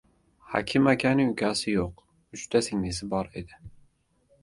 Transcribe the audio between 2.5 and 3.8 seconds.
singlisi bor edi.